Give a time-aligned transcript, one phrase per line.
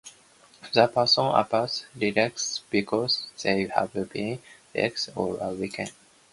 [0.73, 4.39] The parents appear relaxed because they have been
[4.73, 5.91] relaxing all weekend.